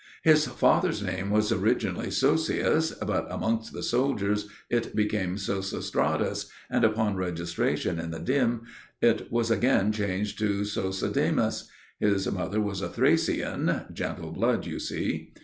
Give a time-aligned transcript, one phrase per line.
[0.23, 7.17] "His father's name was originally Sosias, but amongst the soldiers it became Sosistratus, and upon
[7.17, 8.61] registration in the deme,
[8.99, 11.67] it was again changed to Sosidemus.
[11.99, 14.65] His mother was a Thracian,—gentle blood!
[14.65, 15.33] you see.